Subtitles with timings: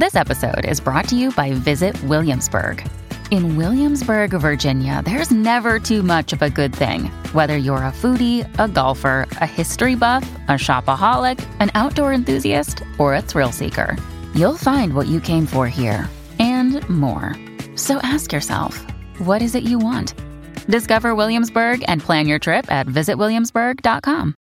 [0.00, 2.82] This episode is brought to you by Visit Williamsburg.
[3.30, 7.10] In Williamsburg, Virginia, there's never too much of a good thing.
[7.34, 13.14] Whether you're a foodie, a golfer, a history buff, a shopaholic, an outdoor enthusiast, or
[13.14, 13.94] a thrill seeker,
[14.34, 16.08] you'll find what you came for here
[16.38, 17.36] and more.
[17.76, 18.78] So ask yourself,
[19.18, 20.14] what is it you want?
[20.66, 24.34] Discover Williamsburg and plan your trip at visitwilliamsburg.com.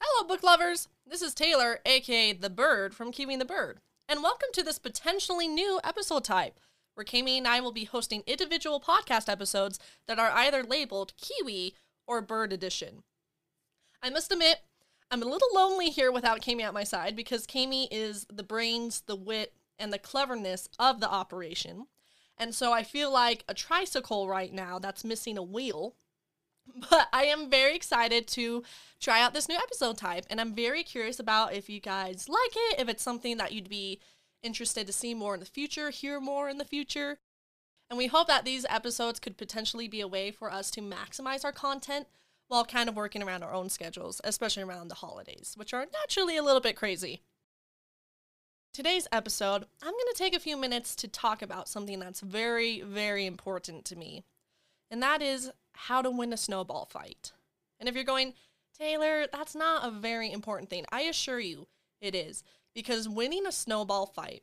[0.00, 0.88] Hello, book lovers.
[1.06, 3.78] This is Taylor, aka The Bird from and the Bird,
[4.10, 6.58] and welcome to this potentially new episode type
[6.94, 11.76] where Kami and I will be hosting individual podcast episodes that are either labeled Kiwi
[12.08, 13.04] or Bird Edition.
[14.02, 14.62] I must admit,
[15.12, 19.02] I'm a little lonely here without Kami at my side because Kami is the brains,
[19.06, 21.86] the wit, and the cleverness of the operation.
[22.36, 25.94] And so I feel like a tricycle right now that's missing a wheel.
[26.90, 28.62] But I am very excited to
[29.00, 30.24] try out this new episode type.
[30.30, 33.68] And I'm very curious about if you guys like it, if it's something that you'd
[33.68, 34.00] be
[34.42, 37.18] interested to see more in the future, hear more in the future.
[37.90, 41.44] And we hope that these episodes could potentially be a way for us to maximize
[41.44, 42.06] our content
[42.48, 46.36] while kind of working around our own schedules, especially around the holidays, which are naturally
[46.36, 47.22] a little bit crazy.
[48.72, 52.80] Today's episode, I'm going to take a few minutes to talk about something that's very,
[52.80, 54.24] very important to me,
[54.90, 57.32] and that is how to win a snowball fight.
[57.78, 58.34] And if you're going,
[58.78, 61.66] Taylor, that's not a very important thing, I assure you
[62.00, 62.42] it is,
[62.74, 64.42] because winning a snowball fight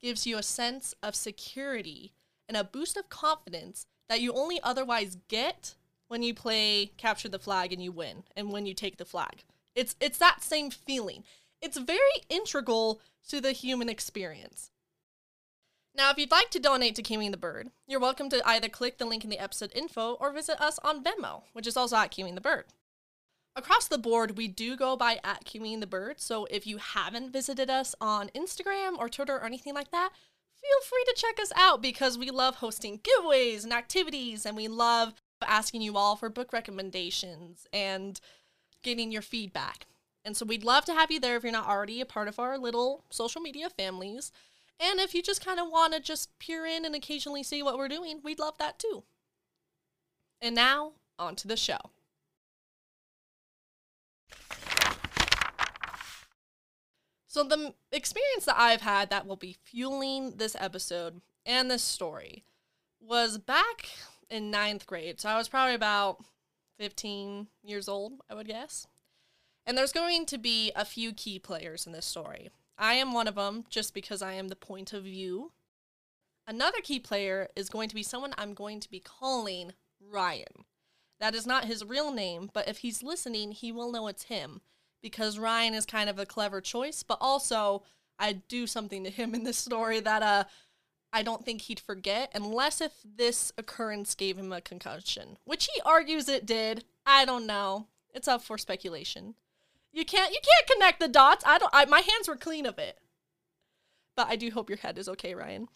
[0.00, 2.12] gives you a sense of security
[2.48, 5.74] and a boost of confidence that you only otherwise get
[6.08, 9.44] when you play capture the flag and you win and when you take the flag.
[9.74, 11.24] It's it's that same feeling.
[11.62, 14.71] It's very integral to the human experience.
[15.94, 18.96] Now, if you'd like to donate to Kiwi the Bird, you're welcome to either click
[18.96, 22.10] the link in the episode info or visit us on Venmo, which is also at
[22.10, 22.64] Kiwi the Bird.
[23.54, 27.32] Across the board, we do go by at Kiwi the Bird, so if you haven't
[27.32, 30.12] visited us on Instagram or Twitter or anything like that,
[30.58, 34.68] feel free to check us out because we love hosting giveaways and activities, and we
[34.68, 35.12] love
[35.46, 38.18] asking you all for book recommendations and
[38.82, 39.86] getting your feedback.
[40.24, 42.38] And so we'd love to have you there if you're not already a part of
[42.38, 44.32] our little social media families.
[44.82, 47.78] And if you just kind of want to just peer in and occasionally see what
[47.78, 49.04] we're doing, we'd love that too.
[50.40, 51.78] And now, on to the show.
[57.28, 62.44] So, the experience that I've had that will be fueling this episode and this story
[63.00, 63.88] was back
[64.28, 65.20] in ninth grade.
[65.20, 66.24] So, I was probably about
[66.78, 68.88] 15 years old, I would guess.
[69.64, 72.50] And there's going to be a few key players in this story.
[72.82, 75.52] I am one of them just because I am the point of view.
[76.48, 80.64] Another key player is going to be someone I'm going to be calling Ryan.
[81.20, 84.62] That is not his real name, but if he's listening, he will know it's him
[85.00, 87.84] because Ryan is kind of a clever choice, but also
[88.18, 90.44] I do something to him in this story that uh
[91.12, 95.80] I don't think he'd forget unless if this occurrence gave him a concussion, which he
[95.82, 96.84] argues it did.
[97.06, 97.86] I don't know.
[98.12, 99.36] It's up for speculation.
[99.92, 101.44] You can't you can't connect the dots.
[101.46, 102.98] I don't I, my hands were clean of it.
[104.16, 105.68] But I do hope your head is okay, Ryan.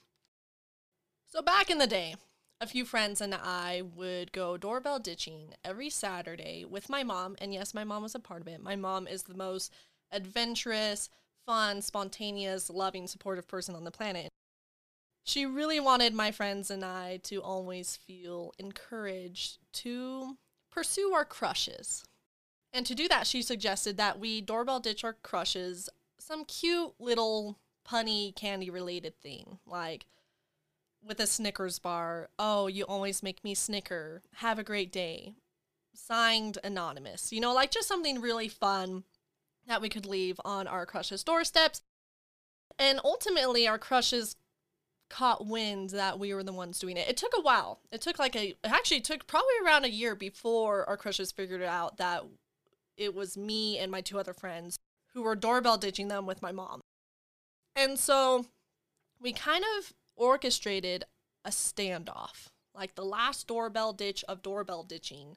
[1.26, 2.16] So back in the day,
[2.60, 7.52] a few friends and I would go doorbell ditching every Saturday with my mom, and
[7.52, 8.62] yes, my mom was a part of it.
[8.62, 9.72] My mom is the most
[10.10, 11.10] adventurous,
[11.44, 14.30] fun, spontaneous, loving, supportive person on the planet.
[15.24, 20.36] She really wanted my friends and I to always feel encouraged to
[20.70, 22.04] pursue our crushes.
[22.76, 25.88] And to do that, she suggested that we doorbell ditch our crushes
[26.18, 30.04] some cute little punny candy related thing, like
[31.02, 32.28] with a Snickers bar.
[32.38, 34.20] Oh, you always make me snicker.
[34.34, 35.36] Have a great day.
[35.94, 37.32] Signed anonymous.
[37.32, 39.04] You know, like just something really fun
[39.66, 41.80] that we could leave on our crushes' doorsteps.
[42.78, 44.36] And ultimately, our crushes
[45.08, 47.08] caught wind that we were the ones doing it.
[47.08, 47.80] It took a while.
[47.90, 51.96] It took like a, actually took probably around a year before our crushes figured out
[51.96, 52.26] that
[52.96, 54.78] it was me and my two other friends
[55.14, 56.82] who were doorbell ditching them with my mom.
[57.74, 58.46] And so
[59.20, 61.04] we kind of orchestrated
[61.44, 65.36] a standoff, like the last doorbell ditch of doorbell ditching.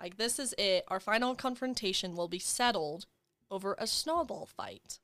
[0.00, 0.84] Like, this is it.
[0.88, 3.06] Our final confrontation will be settled
[3.50, 4.98] over a snowball fight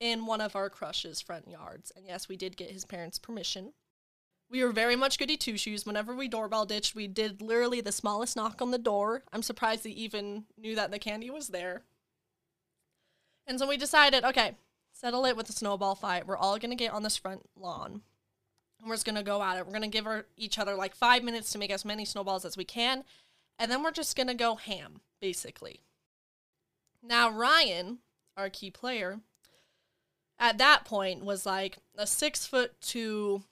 [0.00, 1.92] in one of our crush's front yards.
[1.94, 3.72] And yes, we did get his parents' permission.
[4.48, 5.84] We were very much goody two shoes.
[5.84, 9.24] Whenever we doorbell ditched, we did literally the smallest knock on the door.
[9.32, 11.82] I'm surprised they even knew that the candy was there.
[13.46, 14.56] And so we decided, okay,
[14.92, 16.26] settle it with a snowball fight.
[16.26, 18.02] We're all gonna get on this front lawn.
[18.80, 19.66] And we're just gonna go at it.
[19.66, 22.56] We're gonna give our, each other like five minutes to make as many snowballs as
[22.56, 23.04] we can.
[23.58, 25.80] And then we're just gonna go ham, basically.
[27.02, 27.98] Now, Ryan,
[28.36, 29.20] our key player,
[30.38, 33.42] at that point was like a six foot two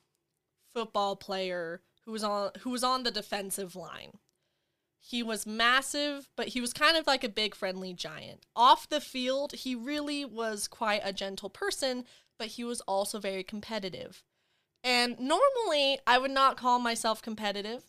[0.75, 4.19] football player who was on who was on the defensive line.
[4.99, 8.47] He was massive, but he was kind of like a big friendly giant.
[8.57, 12.07] Off the field, he really was quite a gentle person,
[12.39, 14.23] but he was also very competitive.
[14.83, 17.85] And normally, I would not call myself competitive.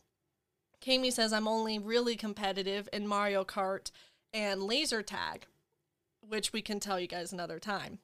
[0.85, 3.91] Kami says I'm only really competitive in Mario Kart
[4.33, 5.45] and laser tag,
[6.21, 7.99] which we can tell you guys another time.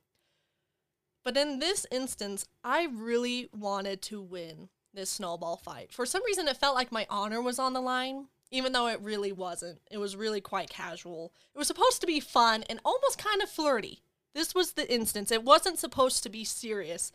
[1.23, 5.93] But in this instance, I really wanted to win this snowball fight.
[5.93, 9.01] For some reason, it felt like my honor was on the line, even though it
[9.01, 9.79] really wasn't.
[9.89, 11.31] It was really quite casual.
[11.53, 14.01] It was supposed to be fun and almost kind of flirty.
[14.33, 15.31] This was the instance.
[15.31, 17.11] It wasn't supposed to be serious,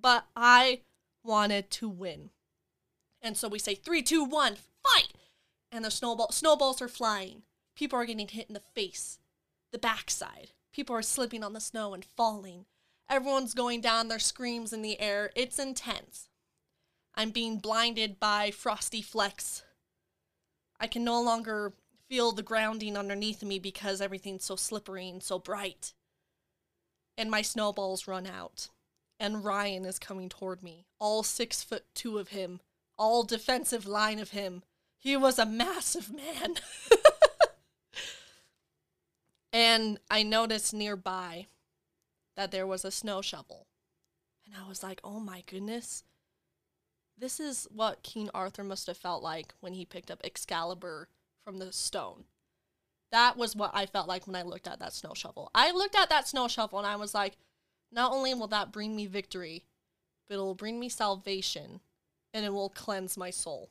[0.00, 0.80] but I
[1.24, 2.30] wanted to win.
[3.20, 5.12] And so we say three, two, one, fight!
[5.70, 7.42] And the snowball snowballs are flying.
[7.74, 9.18] People are getting hit in the face,
[9.72, 10.50] the backside.
[10.72, 12.66] People are slipping on the snow and falling.
[13.12, 15.32] Everyone's going down their screams in the air.
[15.36, 16.30] It's intense.
[17.14, 19.64] I'm being blinded by frosty flecks.
[20.80, 21.74] I can no longer
[22.08, 25.92] feel the grounding underneath me because everything's so slippery and so bright.
[27.18, 28.70] And my snowballs run out.
[29.20, 30.86] And Ryan is coming toward me.
[30.98, 32.60] All six foot two of him.
[32.96, 34.62] All defensive line of him.
[34.96, 36.54] He was a massive man.
[39.52, 41.48] and I notice nearby
[42.36, 43.66] that there was a snow shovel.
[44.44, 46.04] And I was like, oh my goodness.
[47.18, 51.08] This is what King Arthur must have felt like when he picked up Excalibur
[51.44, 52.24] from the stone.
[53.10, 55.50] That was what I felt like when I looked at that snow shovel.
[55.54, 57.36] I looked at that snow shovel and I was like,
[57.92, 59.66] not only will that bring me victory,
[60.26, 61.80] but it'll bring me salvation
[62.32, 63.70] and it will cleanse my soul.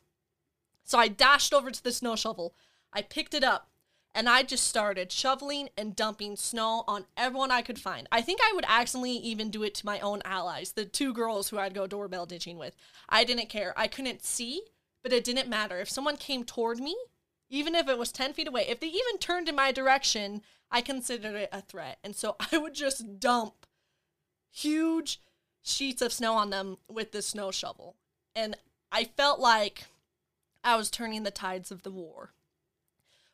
[0.84, 2.54] So I dashed over to the snow shovel.
[2.94, 3.71] I picked it up
[4.14, 8.08] and I just started shoveling and dumping snow on everyone I could find.
[8.12, 11.50] I think I would accidentally even do it to my own allies, the two girls
[11.50, 12.76] who I'd go doorbell ditching with.
[13.08, 13.74] I didn't care.
[13.78, 14.64] I couldn't see,
[15.02, 15.80] but it didn't matter.
[15.80, 16.96] If someone came toward me,
[17.50, 20.82] even if it was 10 feet away, if they even turned in my direction, I
[20.82, 21.98] considered it a threat.
[22.04, 23.66] And so I would just dump
[24.52, 25.22] huge
[25.62, 27.96] sheets of snow on them with this snow shovel.
[28.36, 28.58] And
[28.92, 29.86] I felt like
[30.64, 32.32] I was turning the tides of the war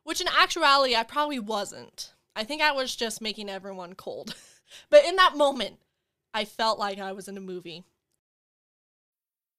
[0.08, 2.14] which in actuality I probably wasn't.
[2.34, 4.36] I think I was just making everyone cold.
[4.90, 5.80] but in that moment,
[6.34, 7.84] I felt like I was in a movie.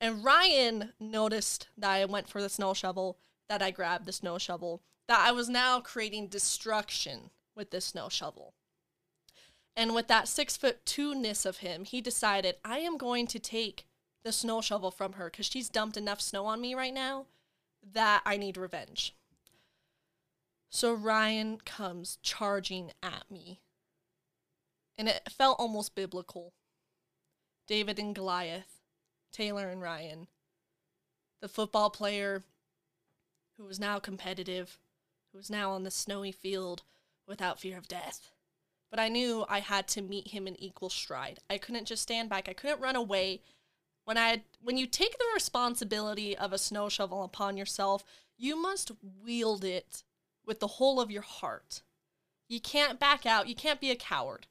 [0.00, 3.18] And Ryan noticed that I went for the snow shovel,
[3.48, 8.08] that I grabbed the snow shovel, that I was now creating destruction with this snow
[8.08, 8.54] shovel.
[9.76, 13.38] And with that six foot two ness of him, he decided, I am going to
[13.38, 13.86] take
[14.24, 17.26] the snow shovel from her because she's dumped enough snow on me right now
[17.92, 19.14] that I need revenge.
[20.68, 23.60] So Ryan comes charging at me.
[24.96, 26.52] And it felt almost biblical.
[27.66, 28.77] David and Goliath
[29.32, 30.28] Taylor and Ryan,
[31.40, 32.44] the football player
[33.56, 34.78] who was now competitive,
[35.32, 36.82] who was now on the snowy field
[37.26, 38.30] without fear of death.
[38.90, 41.40] But I knew I had to meet him in equal stride.
[41.50, 42.48] I couldn't just stand back.
[42.48, 43.42] I couldn't run away.
[44.04, 48.04] When I had, when you take the responsibility of a snow shovel upon yourself,
[48.38, 48.92] you must
[49.22, 50.04] wield it
[50.46, 51.82] with the whole of your heart.
[52.48, 53.48] You can't back out.
[53.48, 54.46] You can't be a coward.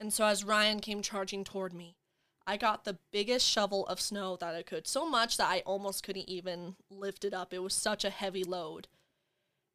[0.00, 1.96] And so as Ryan came charging toward me,
[2.46, 6.04] I got the biggest shovel of snow that I could, so much that I almost
[6.04, 7.52] couldn't even lift it up.
[7.52, 8.86] It was such a heavy load.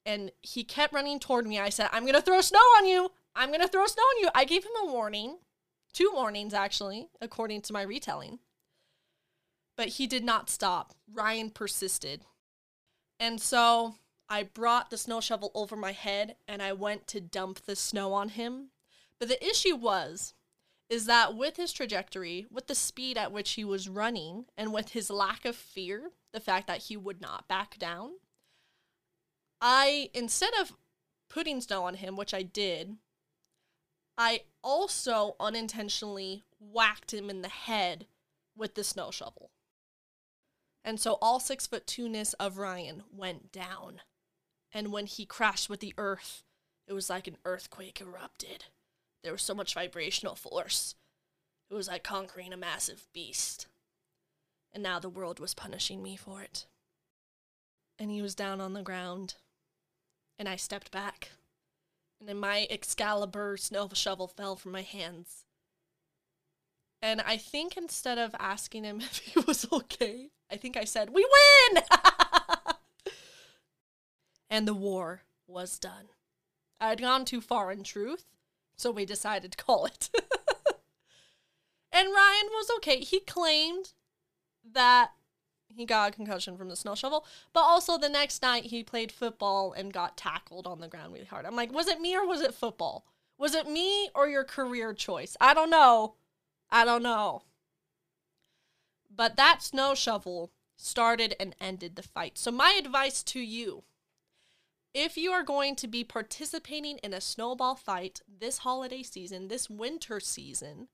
[0.05, 1.59] And he kept running toward me.
[1.59, 3.11] I said, I'm going to throw snow on you.
[3.35, 4.29] I'm going to throw snow on you.
[4.33, 5.37] I gave him a warning,
[5.93, 8.39] two warnings actually, according to my retelling.
[9.75, 10.95] But he did not stop.
[11.11, 12.21] Ryan persisted.
[13.19, 13.95] And so
[14.29, 18.13] I brought the snow shovel over my head and I went to dump the snow
[18.13, 18.69] on him.
[19.19, 20.33] But the issue was,
[20.91, 24.89] is that with his trajectory, with the speed at which he was running, and with
[24.89, 28.12] his lack of fear, the fact that he would not back down,
[29.62, 30.74] I, instead of
[31.29, 32.98] putting snow on him, which I did,
[34.17, 38.05] I also unintentionally whacked him in the head
[38.57, 39.51] with the snow shovel.
[40.83, 44.01] And so all six foot two ness of Ryan went down.
[44.74, 46.43] And when he crashed with the earth,
[46.86, 48.65] it was like an earthquake erupted
[49.23, 50.95] There was so much vibrational force.
[51.69, 53.67] It was like conquering a massive beast.
[54.73, 56.65] And now the world was punishing me for it.
[57.99, 59.35] And he was down on the ground.
[60.39, 61.29] And I stepped back.
[62.19, 65.45] And then my Excalibur snow shovel fell from my hands.
[67.01, 71.09] And I think instead of asking him if he was okay, I think I said,
[71.09, 71.25] We
[71.73, 71.83] win!
[74.49, 76.09] and the war was done.
[76.79, 78.25] I had gone too far in truth,
[78.81, 80.09] so we decided to call it.
[81.91, 83.00] and Ryan was okay.
[83.00, 83.93] He claimed
[84.73, 85.11] that
[85.67, 89.11] he got a concussion from the snow shovel, but also the next night he played
[89.11, 91.45] football and got tackled on the ground really hard.
[91.45, 93.05] I'm like, was it me or was it football?
[93.38, 95.38] Was it me or your career choice?
[95.39, 96.15] I don't know.
[96.69, 97.43] I don't know.
[99.13, 102.38] But that snow shovel started and ended the fight.
[102.38, 103.83] So, my advice to you
[104.93, 109.69] if you are going to be participating in a snowball fight this holiday season, this
[109.69, 110.88] winter season,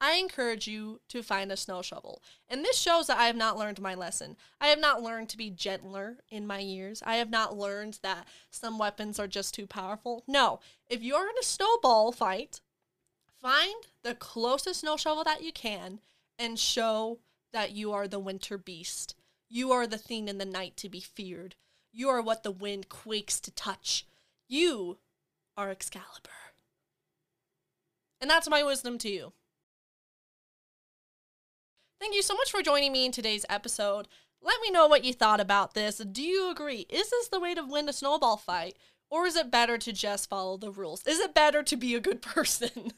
[0.00, 2.20] I encourage you to find a snow shovel.
[2.48, 4.36] And this shows that I have not learned my lesson.
[4.60, 7.02] I have not learned to be gentler in my years.
[7.06, 10.24] I have not learned that some weapons are just too powerful.
[10.26, 12.60] No, if you're in a snowball fight,
[13.40, 16.00] find the closest snow shovel that you can
[16.38, 17.20] and show
[17.52, 19.14] that you are the winter beast.
[19.48, 21.54] You are the thing in the night to be feared.
[21.96, 24.04] You are what the wind quakes to touch.
[24.48, 24.98] You
[25.56, 26.30] are Excalibur.
[28.20, 29.32] And that's my wisdom to you.
[32.00, 34.08] Thank you so much for joining me in today's episode.
[34.42, 35.98] Let me know what you thought about this.
[35.98, 36.86] Do you agree?
[36.90, 38.76] Is this the way to win a snowball fight?
[39.08, 41.06] Or is it better to just follow the rules?
[41.06, 42.92] Is it better to be a good person?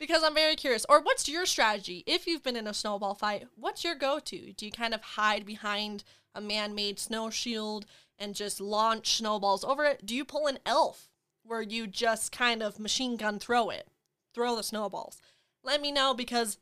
[0.00, 0.84] because I'm very curious.
[0.88, 2.02] Or what's your strategy?
[2.04, 4.52] If you've been in a snowball fight, what's your go to?
[4.52, 6.02] Do you kind of hide behind
[6.36, 7.86] a man made snow shield
[8.18, 10.06] and just launch snowballs over it?
[10.06, 11.08] Do you pull an elf
[11.42, 13.88] where you just kind of machine gun throw it?
[14.34, 15.20] Throw the snowballs?
[15.64, 16.58] Let me know because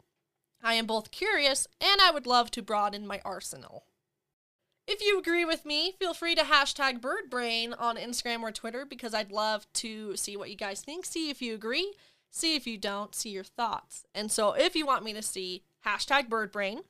[0.62, 3.85] I am both curious and I would love to broaden my arsenal.
[4.87, 9.14] If you agree with me, feel free to hashtag birdbrain on Instagram or Twitter because
[9.14, 11.95] I'd love to see what you guys think, see if you agree,
[12.31, 14.04] see if you don't, see your thoughts.
[14.14, 16.81] And so if you want me to see hashtag birdbrain,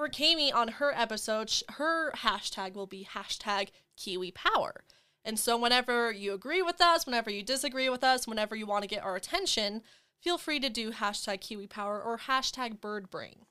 [0.00, 4.84] for Kami on her episode, her hashtag will be hashtag Kiwi Power.
[5.26, 8.80] And so whenever you agree with us, whenever you disagree with us, whenever you want
[8.82, 9.82] to get our attention,
[10.18, 13.44] feel free to do hashtag Kiwi Power or hashtag Bird Brain.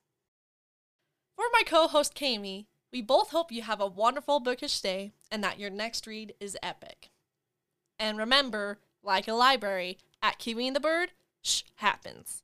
[1.35, 5.59] For my co-host Kami, we both hope you have a wonderful bookish day and that
[5.59, 7.11] your next read is epic.
[7.99, 11.11] And remember, like a library, at Kiwi and the Bird,
[11.43, 12.41] shh happens.